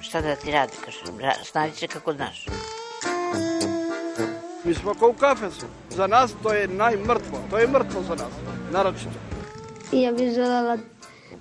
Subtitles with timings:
[0.00, 2.46] Šta da ti radi, kaže, ra- snađi se kako znaš.
[4.64, 5.66] Mi smo kao u kafesu.
[5.90, 7.38] Za nas to je najmrtvo.
[7.50, 8.32] To je mrtvo za nas.
[8.72, 9.10] Naročito.
[9.92, 10.78] I ja bih želela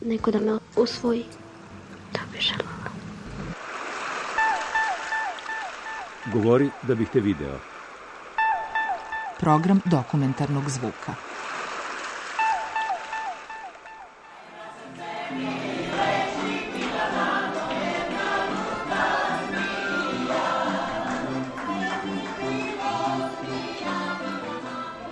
[0.02, 1.26] neko da me usvoji.
[2.14, 2.68] To bih želela.
[6.34, 7.60] Govori da bih te video.
[9.40, 11.27] Program dokumentarnog zvuka.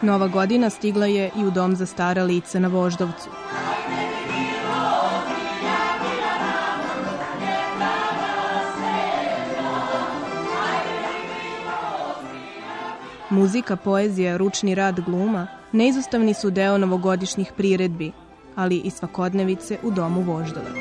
[0.06, 3.30] Nova godina stigla je i u dom za stara lica na Voždovcu.
[13.30, 18.12] Muzika, poezija, ručni rad gluma neizostavni su deo novogodišnjih priredbi,
[18.56, 20.76] ali i svakodnevice u domu Voždovac.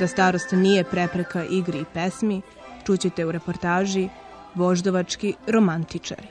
[0.00, 2.42] Da starost nije prepreka igri i pesmi,
[2.88, 4.08] čućete u reportaži
[4.54, 6.28] Voždovački romantičari.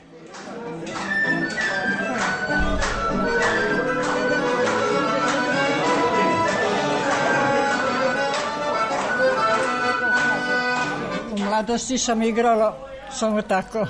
[11.32, 13.86] U mladosti sam igrala samo tako.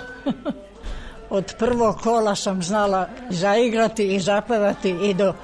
[1.30, 5.34] Od prvog kola sam znala zaigrati i zapevati i do,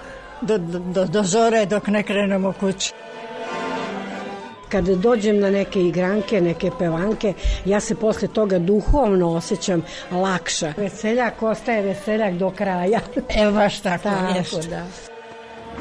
[0.41, 3.04] do, do, do zore dok ne krenemo kući.
[4.69, 7.33] Kad dođem na neke igranke, neke pevanke,
[7.65, 10.73] ja se posle toga duhovno osjećam lakša.
[10.77, 13.01] Veseljak ostaje veseljak do kraja.
[13.37, 14.71] Evo baš tako, Tako, jest.
[14.71, 14.85] da.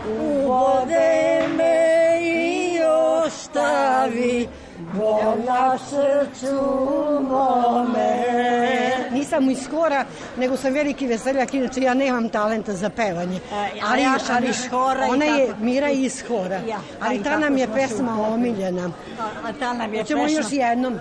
[0.08, 2.80] Ubode me i
[3.26, 4.48] ostavi,
[4.94, 6.62] bol na srcu
[7.30, 8.14] mome.
[9.12, 10.06] Nisam iz hora,
[10.38, 13.40] nego sam veliki veseljak, inače ja nemam talenta za pevanje.
[13.90, 15.60] a ja sam iz hora Ona je tako.
[15.64, 18.92] Mira iz hora, Ja, ali i ta nam je pesma omiljena.
[19.20, 20.38] A, a ta nam je Hoćemo pesma.
[20.40, 21.00] još jednom.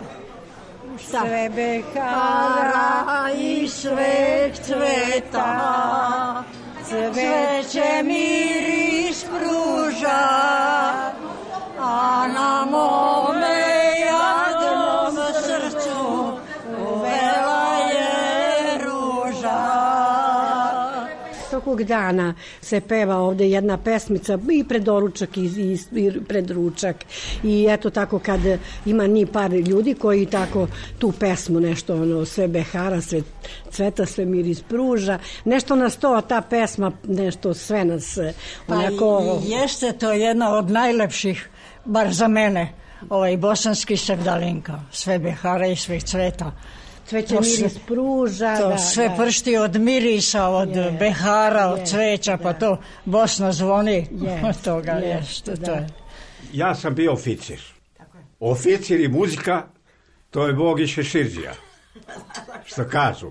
[1.08, 1.20] Šta?
[1.20, 6.42] Sve behara i sveg cveta,
[6.84, 10.18] cveće miris pruža,
[21.62, 26.96] Svakog dana se peva ovde jedna pesmica i pred doručak i, i, i pred ručak
[27.42, 28.40] i eto tako kad
[28.86, 30.66] ima ni par ljudi koji tako
[30.98, 33.22] tu pesmu nešto ono sve behara, sve
[33.70, 38.18] cveta, sve miris pruža, nešto nas to, ta pesma, nešto sve nas
[38.66, 39.40] Pa onako...
[39.46, 41.48] i jeste to jedna od najlepših,
[41.84, 42.72] bar za mene,
[43.10, 46.52] ovaj bosanski sevdalinka, sve behara i sve cveta.
[47.06, 48.56] Cveće To miris pruža.
[48.56, 49.14] To da, sve da.
[49.16, 52.58] pršti od mirisa, od Je, behara, od je, cveća, pa da.
[52.58, 54.92] to Bosna zvoni Jest, od toga.
[54.92, 55.66] jest, Jeste, da.
[55.66, 55.86] to je.
[56.52, 57.60] Ja sam bio oficir.
[58.40, 59.62] Oficir i muzika,
[60.30, 61.52] to je Bog i Šeširđija.
[62.64, 63.30] Što kažu.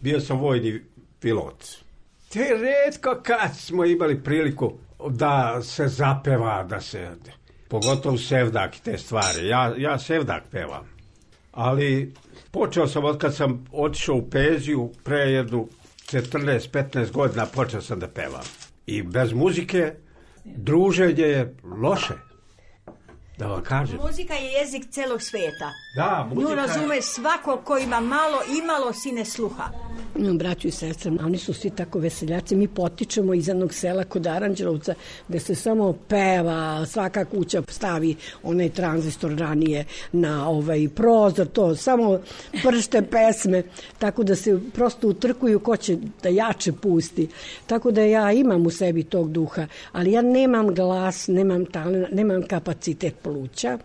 [0.00, 0.80] Bio sam vojni
[1.20, 1.64] pilot.
[2.28, 4.72] Te redko kad smo imali priliku
[5.10, 7.08] da se zapeva, da se...
[7.68, 9.48] Pogotovo sevdak i te stvari.
[9.48, 10.97] Ja, ja sevdak pevam.
[11.58, 12.14] Ali
[12.50, 15.68] počeo sam od kad sam otišao u penziju pre jednu
[16.06, 18.42] 14-15 godina počeo sam da pevam.
[18.86, 19.92] I bez muzike
[20.44, 22.14] druženje je loše.
[23.38, 23.98] Da vam kažem.
[24.02, 25.70] Muzika je jezik celog sveta.
[25.96, 29.64] Da, Nju muzika je- razume svako ko ima malo, imalo sine sluha.
[30.16, 32.56] Imam braću i sestre, oni su svi tako veseljaci.
[32.56, 34.94] Mi potičemo iz jednog sela kod Aranđelovca
[35.28, 42.20] gde se samo peva, svaka kuća stavi onaj tranzistor ranije na ovaj prozor, to samo
[42.62, 43.62] pršte pesme,
[43.98, 47.28] tako da se prosto utrkuju ko će da jače pusti.
[47.66, 52.42] Tako da ja imam u sebi tog duha, ali ja nemam glas, nemam talent, nemam
[52.42, 53.78] kapacitet pluća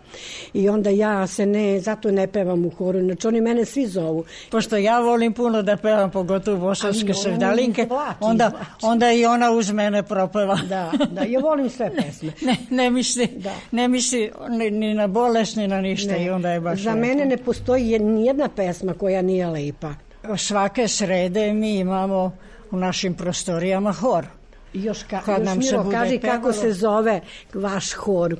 [0.52, 4.24] i onda ja se ne, zato ne pevam u horu, znači oni mene svi zovu.
[4.50, 7.88] Pošto ja volim puno da pevam, pogotovo bosanske sevdalinke,
[8.20, 8.50] onda,
[8.82, 10.58] onda i ona uz mene propeva.
[10.58, 12.32] Da, da, ja volim sve pesme.
[12.42, 13.28] ne, ne misli,
[13.70, 17.00] ne misli ni, ni na bolest, ni na ništa i onda je baš Za lepo.
[17.00, 19.94] mene ne postoji jed- nijedna pesma koja nije lepa.
[20.38, 22.32] Svake srede mi imamo
[22.70, 24.26] u našim prostorijama hor.
[24.74, 26.52] Još, ka, Kad još nam se Miro, bude kaži kako pevalo.
[26.52, 27.20] se zove
[27.54, 28.36] vaš hor.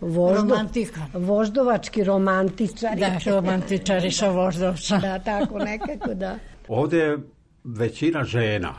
[0.00, 1.00] Voždo, Romantika.
[1.14, 3.00] Voždovački romantičari.
[3.00, 4.98] Da, romantičari sa Voždovca.
[4.98, 6.34] da, tako nekako, da.
[6.74, 7.18] Ovde je
[7.64, 8.74] većina žena,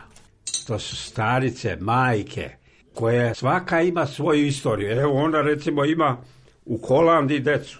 [0.68, 2.50] to su starice, majke,
[2.94, 4.92] koje svaka ima svoju istoriju.
[4.92, 6.18] Evo ona recimo ima
[6.66, 7.80] u Holandiji decu.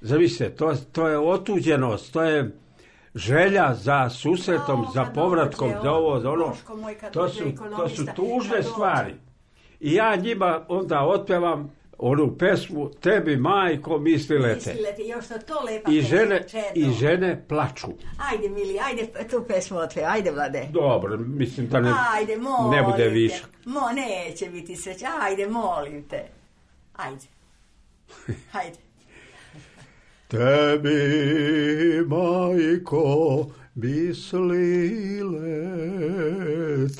[0.00, 2.56] Zamislite, to, to je otuđenost, to je
[3.14, 6.54] želja za susretom, za povratkom, za ovo, za ono.
[7.12, 7.44] To su,
[7.76, 9.14] to su tužne stvari.
[9.80, 11.70] I ja njima onda otpevam
[12.02, 14.74] onu pesmu Tebi majko mislile te.
[14.74, 16.46] Mislite, još to to lepa I žene.
[16.74, 17.86] I žene plaču.
[18.30, 20.68] Ajde, mili, ajde tu pesmu otve, ajde, vlade.
[20.72, 23.08] Dobro, mislim da ne, Ajde, molim ne bude te.
[23.08, 23.44] više.
[23.64, 25.06] Mo, neće biti sreća.
[25.20, 26.22] Ajde, molim te.
[26.96, 27.26] Ajde.
[28.60, 28.78] Ajde.
[30.28, 34.90] Tebi, majko, mislile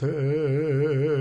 [0.01, 1.21] te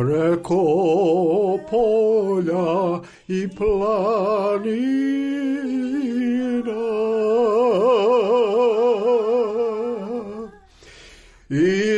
[0.00, 4.80] preko polja i planina.
[11.50, 11.89] Iz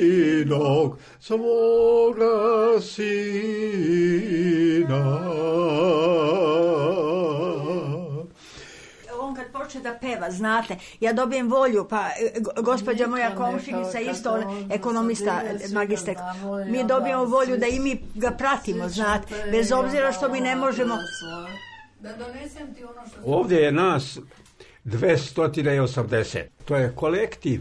[0.00, 3.10] jedinog svoga sina.
[9.20, 14.00] On kad počne da peva, znate, ja dobijem volju, pa e, go- gospođa moja komšinica,
[14.00, 15.42] isto on, ekonomista,
[15.72, 16.18] magistek,
[16.68, 20.94] mi dobijemo volju da i mi ga pratimo, znate, bez obzira što mi ne možemo...
[22.00, 23.20] Da donesem ti ono što...
[23.24, 24.18] Ovdje je nas
[24.84, 26.42] 280.
[26.64, 27.60] To je kolektiv.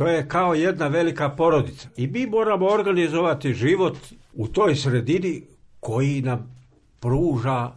[0.00, 1.88] To je kao jedna velika porodica.
[1.96, 3.96] I mi moramo organizovati život
[4.32, 5.42] u toj sredini
[5.80, 6.56] koji nam
[7.00, 7.72] pruža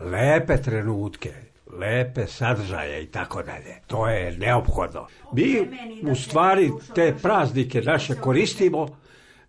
[0.00, 1.32] lepe trenutke,
[1.80, 3.80] lepe sadržaje i tako dalje.
[3.86, 5.06] To je neophodno.
[5.32, 5.68] Mi
[6.10, 8.88] u stvari te praznike naše koristimo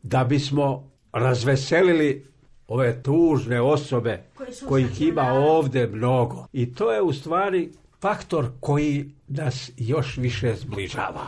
[0.04, 2.28] da bismo razveselili
[2.68, 4.24] ove tužne osobe
[4.68, 6.46] kojih ima ovde mnogo.
[6.54, 11.26] I to je u stvari faktor koji nas još više zbližava.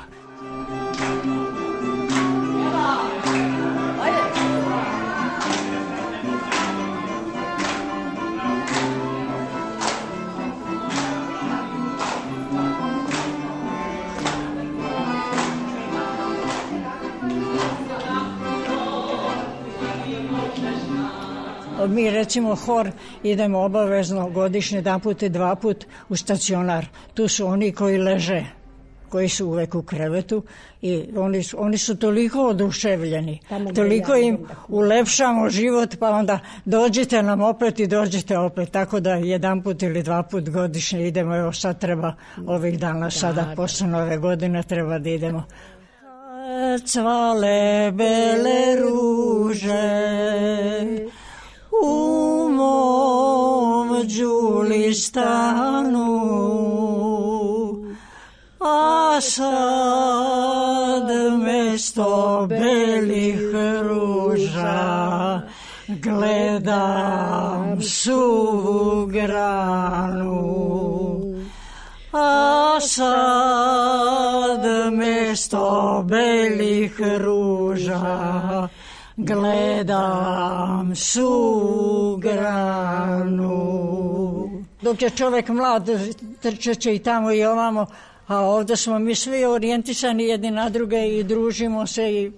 [21.88, 22.92] Mi recimo hor
[23.24, 26.86] idemo obavezno godišnje jedan put i dva put u stacionar.
[27.14, 28.44] Tu su oni koji leže
[29.10, 30.44] koji su uvek u krevetu
[30.82, 36.10] i oni, su- oni su toliko oduševljeni, Tamo gde toliko im da ulepšamo život, pa
[36.10, 41.08] onda dođite nam opet i dođite opet, tako da jedan put ili dva put godišnje
[41.08, 42.14] idemo, evo sad treba
[42.48, 45.44] ovih dana, sada posle nove godine treba da idemo.
[46.86, 49.82] Cvale bele ruže
[51.82, 56.08] u mom đulistanu
[58.60, 61.08] a sad
[61.38, 63.40] mesto belih
[63.82, 65.42] ruža
[65.88, 70.42] gledam suvu granu.
[72.14, 78.68] A sad mesto belih ruža
[79.18, 83.52] gledam su granu.
[84.82, 85.90] Dok je čovek mlad,
[86.42, 87.86] trčeće i tamo i ovamo,
[88.28, 92.32] a ovde smo mi svi orijentisani jedni na druge i družimo se i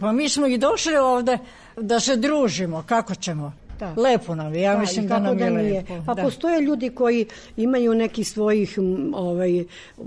[0.00, 1.38] pa mi smo i došli ovde
[1.76, 3.52] da se družimo, kako ćemo?
[3.80, 3.94] Da.
[3.96, 5.72] Lepo nam je, ja Da, mislim da nam je nije.
[5.72, 5.94] lepo.
[6.06, 6.22] Pa da.
[6.22, 8.78] postoje ljudi koji imaju neki svojih
[9.14, 9.64] ovaj,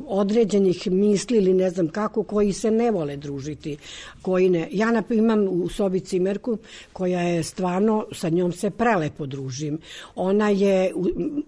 [0.08, 3.78] određenih misli ili ne znam kako, koji se ne vole družiti.
[4.22, 4.68] Koji ne.
[4.72, 6.58] Ja imam u sobi cimerku
[6.94, 9.80] koja je stvarno, sa njom se prelepo družim.
[10.16, 10.94] Ona je,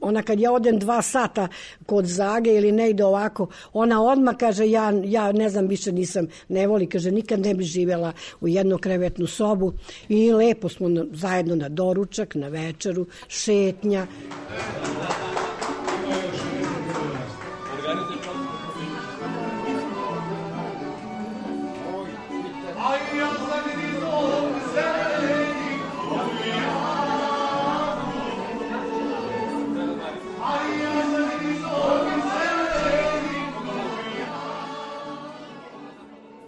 [0.02, 1.48] ona kad ja odem dva sata
[1.86, 6.28] kod Zage ili ne ide ovako, ona odmah kaže ja, ja ne znam više nisam,
[6.50, 9.74] ne voli, kaže nikad ne bi živjela u jednokrevetnu sobu
[10.10, 11.70] i lepo smo zajedno na
[12.16, 14.08] doručak, na večeru, šetnja.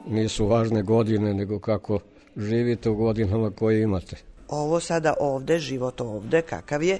[0.09, 1.99] nisu važne godine, nego kako
[2.37, 4.17] živite u godinama koje imate.
[4.47, 6.99] Ovo sada ovde, život ovde, kakav je,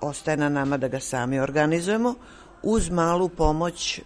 [0.00, 2.14] ostaje na nama da ga sami organizujemo
[2.62, 4.00] uz malu pomoć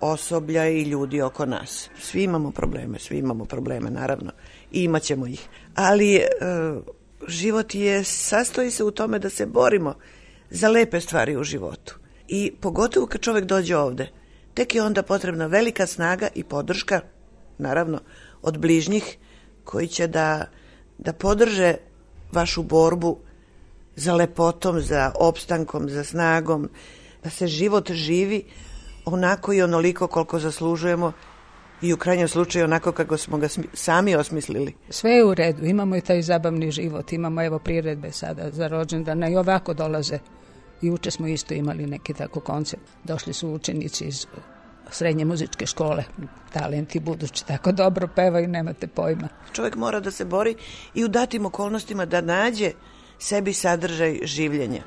[0.00, 1.90] osoblja i ljudi oko nas.
[2.00, 4.32] Svi imamo probleme, svi imamo probleme, naravno,
[4.72, 5.48] i imaćemo ih.
[5.74, 6.28] Ali e,
[7.28, 9.94] život je, sastoji se u tome da se borimo
[10.50, 11.98] za lepe stvari u životu.
[12.28, 14.10] I pogotovo kad čovek dođe ovde,
[14.54, 17.00] tek je onda potrebna velika snaga i podrška,
[17.58, 18.00] naravno,
[18.42, 19.18] od bližnjih
[19.64, 20.46] koji će da,
[20.98, 21.74] da podrže
[22.34, 23.16] vašu borbu
[23.96, 26.68] za lepotom, za opstankom, za snagom,
[27.24, 28.44] da se život živi
[29.04, 31.12] onako i onoliko koliko zaslužujemo
[31.82, 34.74] i u krajnjem slučaju onako kako smo ga sami osmislili.
[34.90, 39.28] Sve je u redu, imamo i taj zabavni život, imamo evo priredbe sada za rođendana
[39.28, 40.18] i ovako dolaze.
[40.82, 42.82] Juče smo isto imali neki tako koncept.
[43.04, 44.26] Došli su učenici iz
[44.90, 46.04] srednje muzičke škole,
[46.52, 49.28] talenti budući tako dobro pevaju, nemate pojma.
[49.52, 50.54] Čovjek mora da se bori
[50.94, 52.72] i u datim okolnostima da nađe
[53.18, 54.82] sebi sadržaj življenja.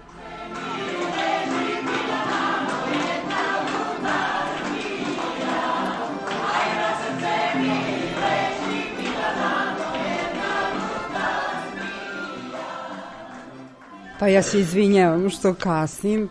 [14.20, 16.30] Pa ja se izvinjavam što kasnim.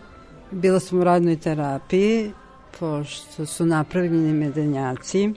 [0.51, 2.31] Bila sam u radnoj terapiji,
[2.79, 5.33] pošto su napravljeni medenjaci.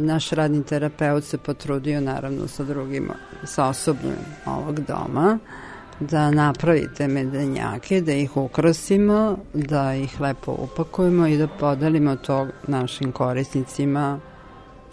[0.00, 3.10] Naš radni terapeut se potrudio, naravno, sa drugim,
[3.44, 4.16] sa osobljem
[4.46, 5.38] ovog doma,
[6.00, 13.12] da napravite medenjake, da ih ukrasimo, da ih lepo upakujemo i da podelimo to našim
[13.12, 14.18] korisnicima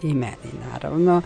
[0.03, 1.21] i meni, naravno.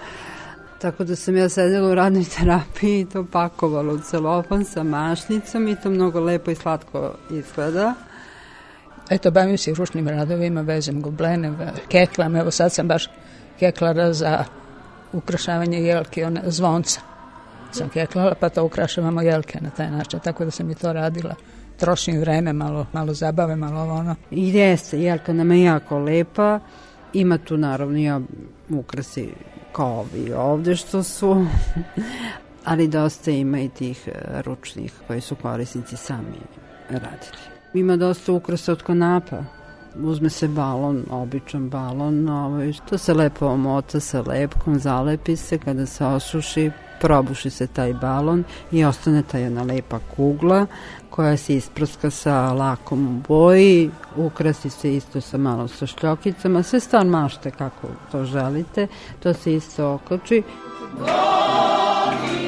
[0.81, 5.67] Tako da sam ja sedela u radnoj terapiji i to pakovala u celofan sa mašnicom
[5.67, 7.93] i to mnogo lepo i slatko izgleda.
[9.11, 11.51] Eto, bavim se ručnim radovima, vezem goblene,
[11.87, 13.09] keklam, evo sad sam baš
[13.59, 14.43] keklara za
[15.13, 17.01] ukrašavanje jelke, one, zvonca.
[17.71, 21.35] Sam keklala, pa to ukrašavamo jelke na taj način, tako da sam i to radila.
[21.77, 24.15] Trošim vreme, malo, malo zabave, malo ovo ono.
[24.31, 26.59] I jeste, jelka nam je jako lepa,
[27.13, 28.11] ima tu naravno i
[28.69, 29.29] ukrasi
[29.71, 31.45] kao ovi ovde što su,
[32.65, 36.39] ali dosta ima i tih e, ručnih koji su korisnici sami
[36.89, 37.60] radili.
[37.73, 39.43] Ima dosta ukrasa od konapa.
[39.95, 45.85] Uzme se balon, običan balon, ovaj, to se lepo omota sa lepkom, zalepi se, kada
[45.85, 50.65] se osuši, probuši se taj balon i ostane ta jedna lepa kugla
[51.09, 56.79] koja se isprska sa lakom u boji, ukrasi se isto sa malo sa šljokicama, sve
[56.79, 58.87] stan mašte kako to želite,
[59.19, 60.43] to se isto okači.
[60.99, 62.40] Godine!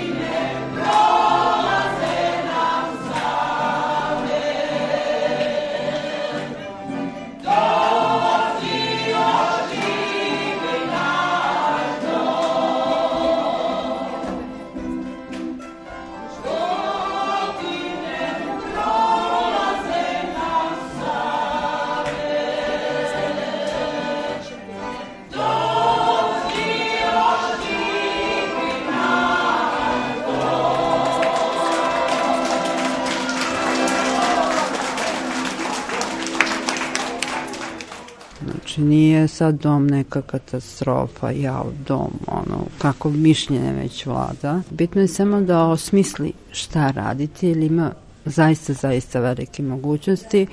[38.83, 44.61] Nije sad dom neka katastrofa, ja dom, ono, kako mišljenje već vlada.
[44.69, 47.91] Bitno je samo da osmisli šta raditi, ili ima
[48.25, 50.47] zaista, zaista velike mogućnosti.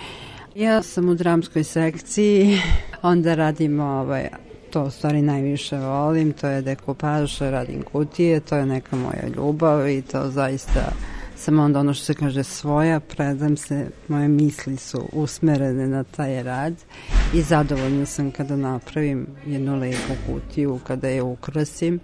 [0.54, 2.58] Ja sam u dramskoj sekciji,
[3.02, 4.28] onda radim ovaj,
[4.70, 9.88] to u stvari najviše volim, to je dekupaž, radim kutije, to je neka moja ljubav
[9.88, 10.92] i to zaista
[11.40, 16.42] sam onda ono što se kaže svoja, predam se, moje misli su usmerene na taj
[16.42, 16.74] rad
[17.34, 22.00] i zadovoljna sam kada napravim jednu lepu kutiju, kada je ukrasim.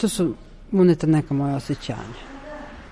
[0.00, 0.34] To su
[0.72, 2.30] uneta neka moja osjećanja.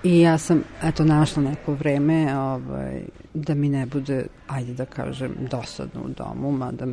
[0.03, 3.01] I ja sam, eto, našla neko vreme ovaj,
[3.33, 6.85] da mi ne bude, ajde da kažem, dosadno u domu, mada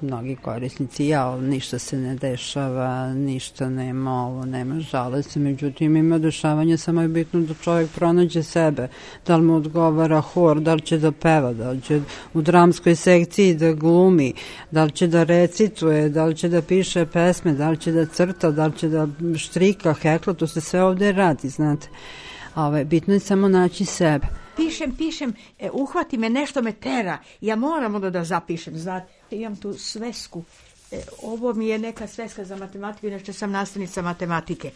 [0.00, 6.18] mnogi korisnici, ja, ništa se ne dešava, ništa nema ovo, nema žale se, međutim ima
[6.18, 8.88] dešavanja, samo je bitno da čovjek pronađe sebe,
[9.26, 12.00] da li mu odgovara hor, da li će da peva, da li će
[12.34, 14.32] u dramskoj sekciji da glumi,
[14.70, 18.06] da li će da recituje, da li će da piše pesme, da li će da
[18.06, 21.88] crta, da li će da štrika, hekla, to se sve ovde radi, znate.
[22.54, 24.26] Ove, bitno je samo naći sebe
[24.56, 27.18] pišem, pišem, e, uhvati me, nešto me tera.
[27.40, 29.06] Ja moram onda da zapišem, znate.
[29.30, 30.44] Imam tu svesku.
[30.90, 34.70] E, ovo mi je neka sveska za matematiku, inače sam nastavnica matematike.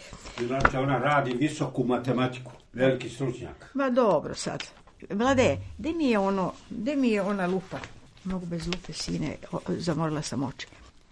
[0.46, 3.70] Znači, ona radi visoku matematiku, veliki stručnjak.
[3.74, 4.64] Ma dobro sad.
[5.10, 7.78] Vlade, gde mi je ono, gde mi je ona lupa?
[8.24, 10.66] Mogu bez lupe, sine, o, zamorila sam oči.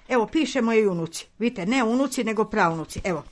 [0.09, 1.27] Evo, piše moje unuci.
[1.39, 3.01] Vidite, ne unuci, nego pravnuci.
[3.05, 3.25] Evo,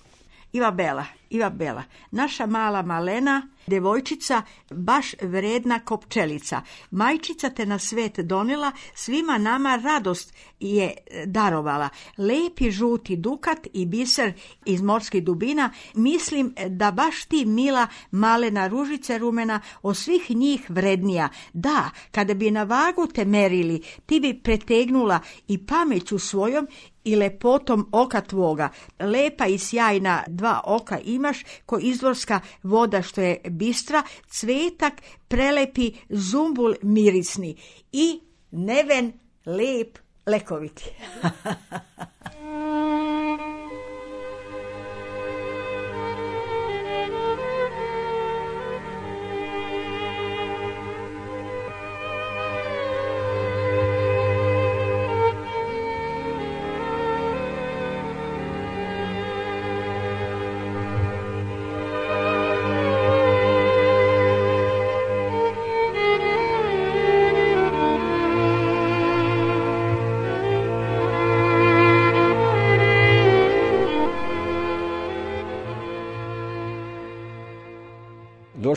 [0.52, 6.62] Iva Bela, Iva Bela, naša mala malena, devojčica, baš vredna kopčelica.
[6.90, 10.94] Majčica te na svet donela, svima nama radost je
[11.26, 11.88] darovala.
[12.18, 14.32] Lepi žuti dukat i biser
[14.64, 21.28] iz morskih dubina, mislim da baš ti mila malena ružice rumena o svih njih vrednija.
[21.52, 26.68] Da, kada bi na vagu te merili, ti bi pretegnula i pameću svojom
[27.06, 28.68] i lepotom oka tvoga.
[28.98, 34.92] Lepa i sjajna dva oka imaš, ko izvorska voda što je bistra, cvetak
[35.28, 37.56] prelepi zumbul mirisni
[37.92, 38.20] i
[38.50, 39.12] neven
[39.46, 40.84] lep lekoviti.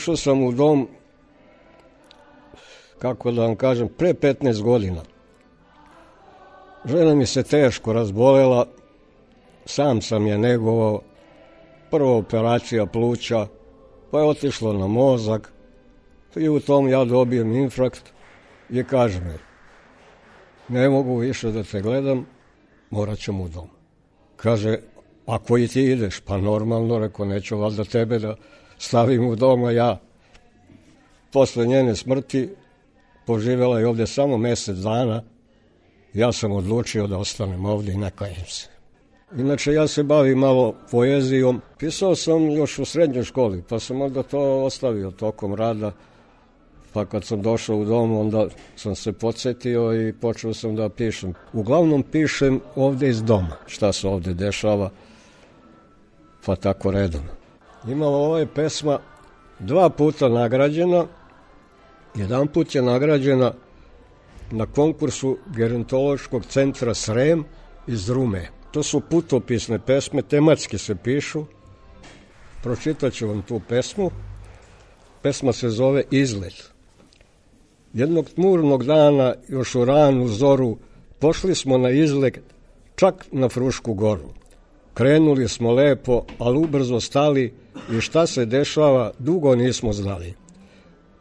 [0.00, 0.88] Došao sam u dom,
[2.98, 5.02] kako da vam kažem, pre 15 godina.
[6.84, 8.66] Žena mi se teško razbolela,
[9.66, 11.00] sam sam je negovao,
[11.90, 13.46] prva operacija pluća,
[14.10, 15.52] pa je otišlo na mozak
[16.36, 18.12] i u tom ja dobijem infrakt
[18.70, 19.38] i kaže mi,
[20.68, 22.26] ne mogu više da te gledam,
[22.90, 23.68] morat ćemo u dom.
[24.36, 24.78] Kaže,
[25.26, 28.36] ako i ti ideš, pa normalno, reko, neću valjda tebe da
[28.80, 30.00] stavim u doma ja.
[31.32, 32.48] Posle njene smrti
[33.26, 35.22] poživjela je ovde samo mesec dana.
[36.14, 38.68] Ja sam odlučio da ostanem ovde i ne kajem se.
[39.36, 41.60] Inače, ja se bavim malo poezijom.
[41.78, 45.92] Pisao sam još u srednjoj školi, pa sam onda to ostavio tokom rada.
[46.92, 48.46] Pa kad sam došao u dom, onda
[48.76, 51.34] sam se podsjetio i počeo sam da pišem.
[51.52, 54.90] Uglavnom pišem ovde iz doma, šta se ovde dešava,
[56.46, 57.39] pa tako redom.
[57.88, 58.98] Imala ova je pesma
[59.58, 61.06] dva puta nagrađena.
[62.14, 63.52] Jedan put je nagrađena
[64.50, 67.44] na konkursu Gerontološkog centra Srem
[67.86, 68.48] iz Rume.
[68.70, 71.44] To su putopisne pesme, tematski se pišu.
[72.62, 74.10] Pročitaću vam tu pesmu.
[75.22, 76.70] Pesma se zove Izlet.
[77.92, 80.78] Jednog tmurnog dana, još u ranu zoru,
[81.18, 82.40] pošli smo na izlet
[82.96, 84.39] čak na Frušku goru.
[84.94, 87.54] Krenuli smo lepo, ali ubrzo stali
[87.92, 90.34] i šta se dešava dugo nismo znali.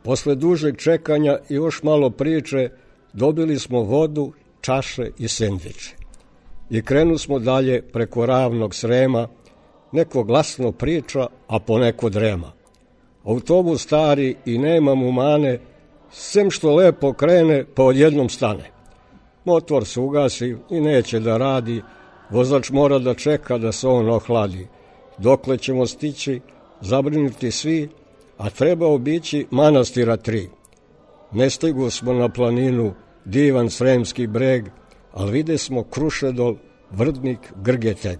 [0.04, 2.70] Posle dužeg čekanja i još malo priče
[3.14, 5.96] dobili smo vodu, čaše i sendviče.
[6.70, 9.28] I krenu smo dalje preko ravnog srema,
[9.92, 12.52] neko glasno priča, a poneko drema.
[13.24, 15.60] Autobus stari i nema mu mane,
[16.12, 18.72] sem što lepo krene, pa odjednom stane.
[19.46, 21.82] Motor se ugasi i neće da radi,
[22.30, 24.68] Vozač mora da čeka da se on ohladi.
[25.18, 26.42] Dokle ćemo stići,
[26.82, 27.90] zabrinuti svi,
[28.38, 30.50] a treba obići manastira tri.
[31.32, 32.94] Ne stigu smo na planinu,
[33.26, 34.66] divan sremski breg,
[35.14, 36.56] ali vide smo Krušedol,
[36.92, 38.20] Vrdnik, Grgeteg.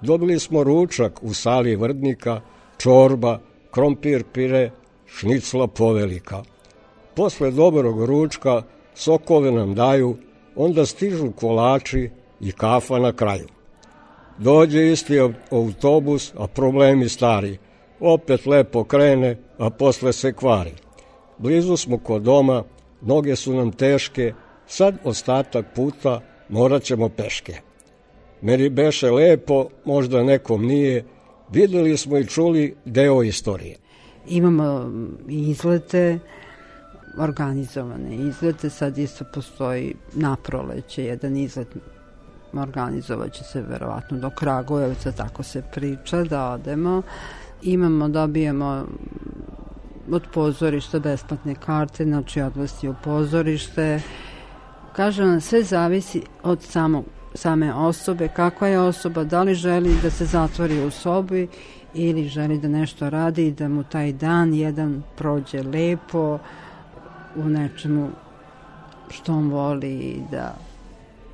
[0.00, 2.40] Dobili smo ručak u sali Vrdnika,
[2.78, 3.38] čorba,
[3.70, 4.70] krompir pire,
[5.06, 6.42] šnicla povelika.
[7.14, 8.62] Posle dobrog ručka
[8.94, 10.16] sokove nam daju,
[10.56, 13.46] onda stižu kolači, i kafa na kraju.
[14.38, 15.18] Dođe isti
[15.50, 17.58] autobus, a problemi stari.
[18.00, 20.72] Opet lepo krene, a posle se kvari.
[21.38, 22.62] Blizu smo kod doma,
[23.00, 24.32] noge su nam teške,
[24.66, 27.54] sad ostatak puta morat ćemo peške.
[28.42, 31.04] Meni beše lepo, možda nekom nije,
[31.52, 33.76] videli smo i čuli deo istorije.
[34.28, 34.90] Imamo
[35.28, 36.18] izlete,
[37.18, 41.68] organizovane izlete, sad isto postoji na proleće jedan izlet
[42.62, 47.02] organizovat će se verovatno do Kragujevca, tako se priča, da odemo.
[47.62, 48.86] Imamo, dobijemo
[50.10, 54.00] od pozorišta besplatne karte, znači odlasti u pozorište.
[54.92, 60.10] Kažem vam, sve zavisi od samog, same osobe, kakva je osoba, da li želi da
[60.10, 61.48] se zatvori u sobi
[61.94, 66.38] ili želi da nešto radi i da mu taj dan jedan prođe lepo
[67.36, 68.10] u nečemu
[69.10, 70.54] što on voli i da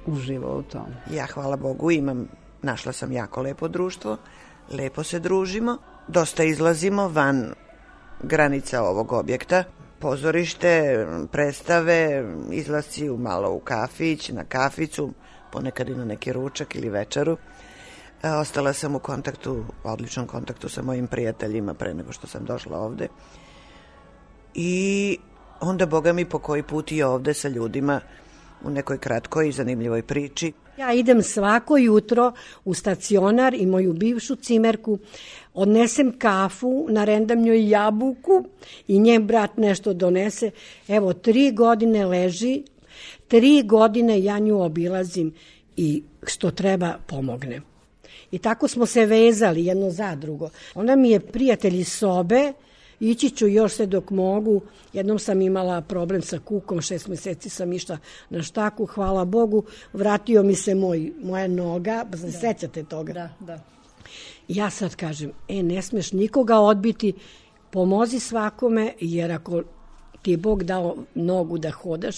[0.07, 0.87] uživa u tom.
[1.11, 2.29] Ja, hvala Bogu, imam,
[2.63, 4.17] našla sam jako lepo društvo,
[4.71, 7.55] lepo se družimo, dosta izlazimo van
[8.23, 9.65] granica ovog objekta,
[9.99, 15.13] pozorište, predstave, izlazi u malo u kafić, na kaficu,
[15.53, 17.37] ponekad i na neki ručak ili večeru.
[18.23, 22.79] E, Ostala sam u kontaktu, odličnom kontaktu sa mojim prijateljima pre nego što sam došla
[22.79, 23.09] ovde.
[24.55, 25.19] I
[25.61, 28.01] onda, boga mi, po koji put i ovde sa ljudima
[28.65, 30.53] u nekoj kratkoj i zanimljivoj priči.
[30.79, 32.33] Ja idem svako jutro
[32.65, 34.99] u stacionar i moju bivšu cimerku,
[35.55, 38.45] odnesem kafu, narendam njoj jabuku
[38.89, 40.51] i njen brat nešto donese.
[40.89, 42.63] Evo, tri godine leži,
[43.29, 45.35] tri godine ja nju obilazim
[45.77, 47.63] i što treba pomognem.
[48.31, 50.51] I tako smo se vezali jedno za drugo.
[50.75, 52.53] Ona mi je prijatelj iz sobe,
[53.01, 54.61] ići ću još se dok mogu.
[54.93, 57.99] Jednom sam imala problem sa kukom, šest meseci sam išla
[58.31, 62.33] na štaku, hvala Bogu, vratio mi se moj, moja noga, pa se da.
[62.33, 63.13] sećate toga?
[63.13, 63.61] Da, da.
[64.49, 67.13] Ja sad kažem, e, ne smeš nikoga odbiti,
[67.71, 69.63] pomozi svakome, jer ako
[70.23, 72.17] ti je Bog dao nogu da hodaš,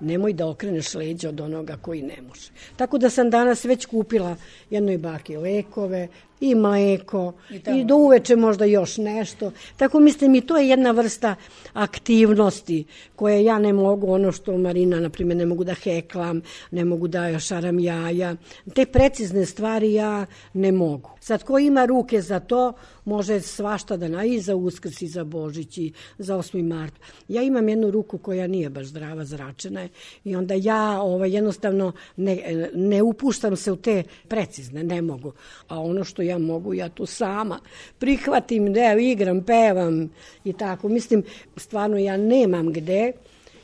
[0.00, 2.50] nemoj da okreneš leđa od onoga koji ne može.
[2.76, 4.36] Tako da sam danas već kupila
[4.70, 6.08] jednoj baki lekove,
[6.40, 9.52] i mleko i, i do uveče možda još nešto.
[9.76, 11.34] Tako mislim i to je jedna vrsta
[11.72, 12.84] aktivnosti
[13.16, 17.08] koje ja ne mogu, ono što Marina, na primjer, ne mogu da heklam, ne mogu
[17.08, 18.36] da šaram jaja.
[18.74, 21.10] Te precizne stvari ja ne mogu.
[21.20, 22.72] Sad, ko ima ruke za to,
[23.04, 26.62] može svašta da na i za uskrs i za Božić i za 8.
[26.62, 26.94] mart.
[27.28, 29.88] Ja imam jednu ruku koja nije baš zdrava, zračena je
[30.24, 35.32] i onda ja ovaj, jednostavno ne, ne upuštam se u te precizne, ne mogu.
[35.68, 37.60] A ono što ja mogu, ja tu sama
[37.98, 40.10] prihvatim, da igram, pevam
[40.44, 40.88] i tako.
[40.88, 41.22] Mislim,
[41.56, 43.12] stvarno ja nemam gde,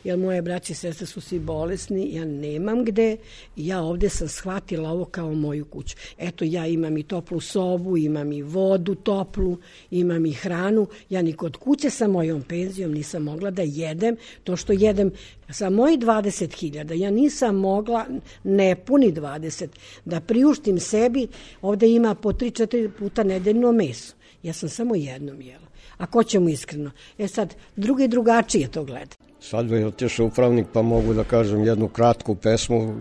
[0.07, 3.16] jer moje braće i sestre su svi bolesni, ja nemam gde
[3.57, 5.97] ja ovde sam shvatila ovo kao moju kuću.
[6.19, 9.59] Eto, ja imam i toplu sobu, imam i vodu toplu,
[9.90, 10.87] imam i hranu.
[11.11, 15.11] Ja ni kod kuće sa mojom penzijom nisam mogla da jedem to što jedem
[15.51, 16.95] sa moji 20.000.
[16.95, 18.07] Ja nisam mogla,
[18.45, 19.69] ne puni 20,
[20.05, 21.29] da priuštim sebi,
[21.62, 24.14] ovde ima po 3-4 puta nedeljno meso.
[24.42, 25.66] Ja sam samo jednom jela.
[25.99, 26.90] A ko će mu iskreno?
[27.19, 29.26] E sad, drugi drugačije to gleda.
[29.40, 32.94] Sad bi otišao upravnik pa mogu da kažem jednu kratku pesmu,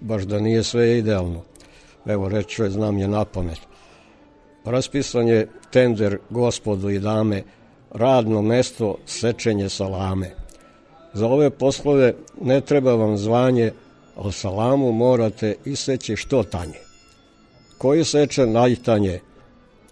[0.00, 1.42] baš da nije sve idealno.
[2.06, 3.58] Evo reću je, znam je na pamet.
[4.64, 7.42] Raspisan je tender gospodu i dame,
[7.90, 10.30] radno mesto sečenje salame.
[11.12, 13.72] Za ove poslove ne treba vam zvanje,
[14.16, 16.78] ali salamu morate iseći što tanje.
[17.78, 19.20] Koji seče najtanje,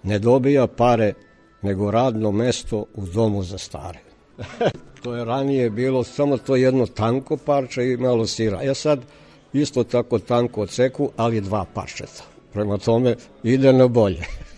[0.03, 1.13] ne dobija pare,
[1.63, 4.06] nego radno mesto u domu za stare.
[5.03, 8.63] to je ranije bilo samo to jedno tanko parče i malo sira.
[8.63, 9.01] Ja sad
[9.53, 12.23] isto tako tanko odseku, ali dva parčeta.
[12.53, 14.23] Prema tome ide na bolje.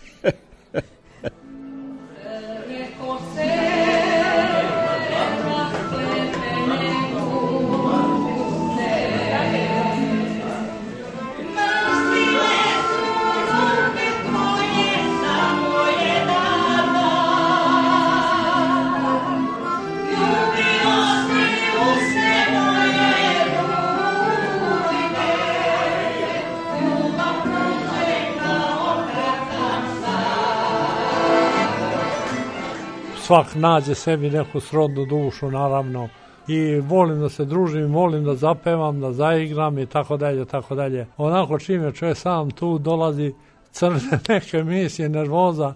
[33.28, 36.08] svak nađe sebi neku srodnu dušu, naravno,
[36.46, 41.06] i volim da se družim, volim da zapevam, da zaigram i tako dalje, tako dalje.
[41.16, 43.34] Onako čim je čovjek sam tu dolazi
[43.70, 45.74] crne neke misije, nervoza,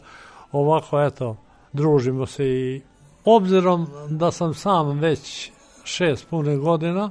[0.53, 1.37] ovako eto,
[1.73, 2.83] družimo se i
[3.25, 5.51] obzirom da sam sam već
[5.85, 7.11] šest pune godina,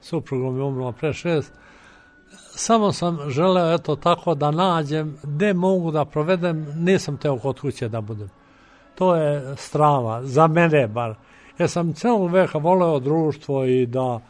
[0.00, 1.52] suprugom je umrla pre šest,
[2.56, 7.88] samo sam želeo eto tako da nađem gde mogu da provedem, nisam teo kod kuće
[7.88, 8.35] da budem.
[8.98, 11.14] To je strava, za mene bar.
[11.58, 14.20] Ja sam celog veka voleo društvo i da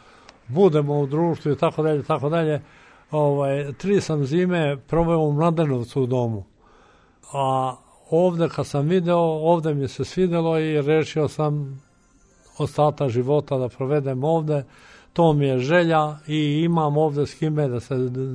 [0.48, 2.62] budemo u društvu i tako dalje, tako dalje.
[3.10, 6.44] Ovaj, tri sam zime proveo u Mladenovcu u domu.
[7.32, 7.74] A
[8.10, 11.82] ovde kad sam video, ovde mi se svidelo i rešio sam
[12.58, 14.64] ostata života da provedem ovde.
[15.12, 17.94] To mi je želja i imam ovde s kime da se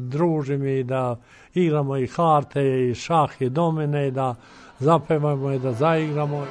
[0.09, 1.15] družim i da
[1.53, 4.35] igramo i karte i šah i domine i da
[4.81, 6.45] zapevamo i da zaigramo.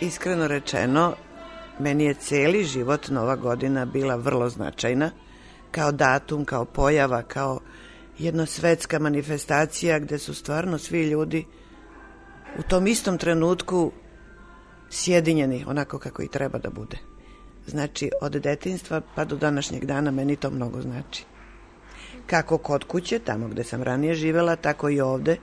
[0.00, 1.14] Iskreno rečeno,
[1.80, 5.10] Meni je celi život Nova godina bila vrlo značajna,
[5.70, 7.60] kao datum, kao pojava, kao
[8.18, 11.44] jedna svetska manifestacija gde su stvarno svi ljudi
[12.58, 13.92] u tom istom trenutku
[14.90, 16.98] sjedinjeni onako kako i treba da bude.
[17.66, 21.24] Znači, od detinstva pa do današnjeg dana meni to mnogo znači.
[22.26, 25.36] Kako kod kuće, tamo gde sam ranije živela, tako i ovde.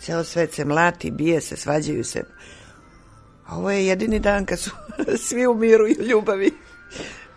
[0.00, 2.22] Ceo svet se mlati, bije se, svađaju se.
[3.46, 4.70] A ovo je jedini dan kad su
[5.26, 6.52] svi u miru i ljubavi.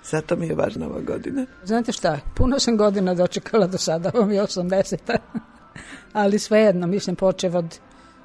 [0.04, 1.46] Zato mi je važna ova godina.
[1.64, 5.18] Znate šta, puno sam godina dočekala do sada, ovo mi je 80.
[6.14, 7.80] Ali svejedno, mislim, počev od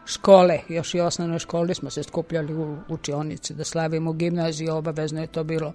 [0.06, 5.20] škole, još i osnovnoj školi smo se skupljali u učionici da slavimo u gimnaziji, obavezno
[5.20, 5.72] je to bilo.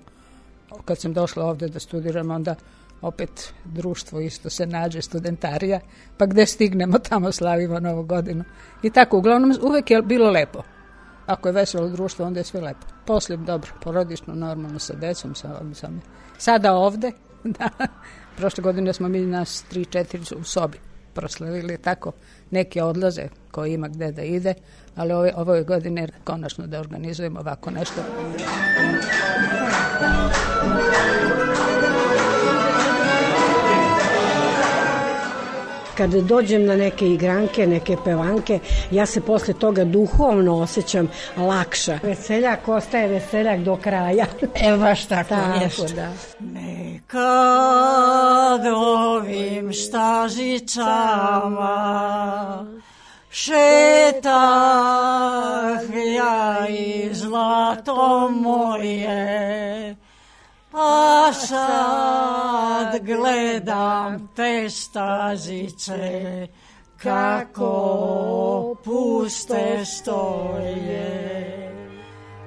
[0.86, 2.56] Kad sam došla ovde da studiram, onda
[3.02, 5.80] opet društvo isto se nađe, studentarija,
[6.18, 8.44] pa gde stignemo, tamo slavimo novu godinu.
[8.84, 10.64] I tako, uglavnom, uvek je bilo lepo.
[11.28, 12.88] Ako je veselo društvo, onda je sve lepo.
[13.06, 15.90] Poslije, dobro, porodično, normalno sa decom, sa, sa,
[16.38, 17.12] sada ovde,
[17.58, 17.70] da,
[18.38, 20.80] prošle godine smo mi nas 3-4 u sobi
[21.18, 22.12] proslavili tako
[22.52, 24.54] neke odlaze koji ima gde da ide,
[24.96, 28.02] ali ove, ove godine konačno da organizujemo ovako nešto.
[35.98, 38.60] Kada dođem na neke igranke, neke pevanke,
[38.92, 42.00] ja se posle toga duhovno osjećam lakša.
[42.04, 44.26] Veseljak ostaje veseljak do kraja.
[44.68, 45.96] E, baš tako, tako jest.
[45.96, 46.10] da.
[46.40, 47.18] Nekad
[48.76, 51.08] ovim štažičama
[53.30, 54.32] šetah
[56.16, 59.96] ja i zlato moje,
[60.80, 66.48] a sad gledam te stazice
[66.98, 71.38] kako puste stoje.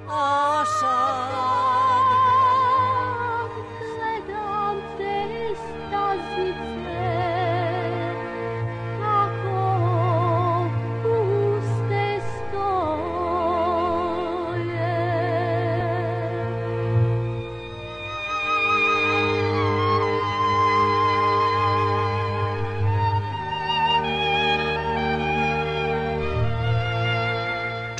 [0.08, 1.59] A sad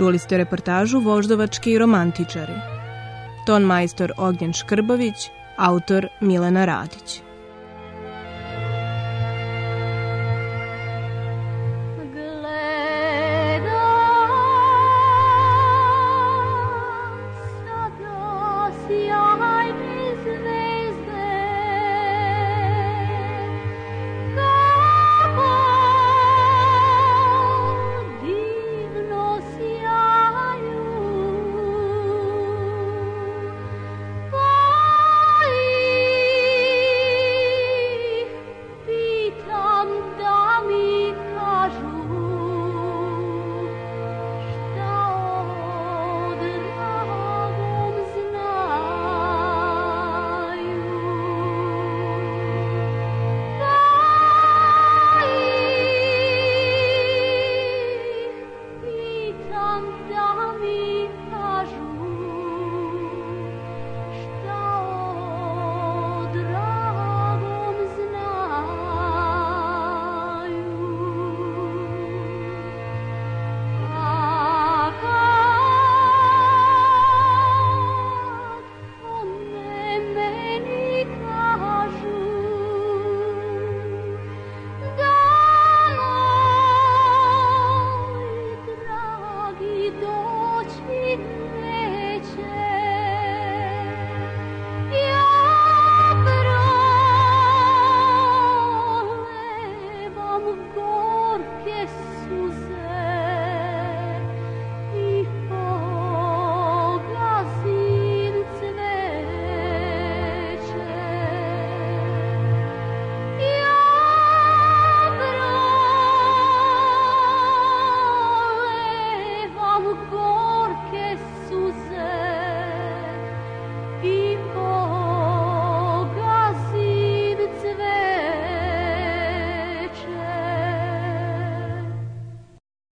[0.00, 2.54] Čuli ste reportažu Voždovački romantičari.
[3.46, 7.29] Ton majstor Ognjen Škrbović, autor Milena Radić.